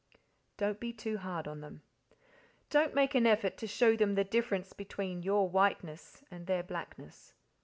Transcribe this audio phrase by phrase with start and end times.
[0.57, 1.83] Don't be too hard on them.
[2.71, 7.33] Don't make an effort to show them the difference between your whiteness and their blackness.